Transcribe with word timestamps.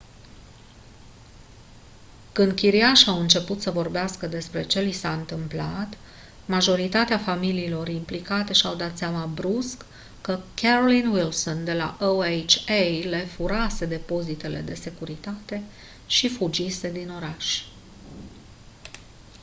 când 2.31 2.51
chiriașii 2.51 3.07
au 3.11 3.19
început 3.19 3.61
să 3.61 3.71
vorbească 3.71 4.27
despre 4.27 4.63
ce 4.65 4.79
li 4.79 4.91
s-a 4.91 5.13
întâmplat 5.13 5.97
majoritatea 6.45 7.17
familiilor 7.17 7.87
implicate 7.87 8.53
și-au 8.53 8.75
dat 8.75 8.97
seama 8.97 9.25
brusc 9.25 9.85
că 10.21 10.39
carolyn 10.53 11.07
wilson 11.07 11.63
de 11.63 11.73
la 11.73 11.97
oha 11.99 12.43
le 13.03 13.25
furase 13.35 13.85
depozitele 13.85 14.59
de 14.61 14.73
securitate 14.73 15.63
și 16.07 16.29
fugise 16.29 16.91
din 16.91 17.09
oraș 17.17 17.63